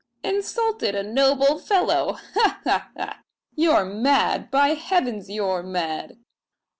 [0.23, 2.13] "Insulted a noble fellow!
[2.33, 3.19] Ha ha ha!
[3.55, 6.17] You're mad by heavens, you're mad!"